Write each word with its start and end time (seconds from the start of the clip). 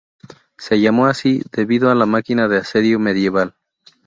Se 0.57 0.79
llamó 0.79 1.05
así 1.05 1.43
debido 1.51 1.91
a 1.91 1.93
la 1.93 2.07
máquina 2.07 2.47
de 2.47 2.57
asedio 2.57 2.97
medieval. 2.97 3.53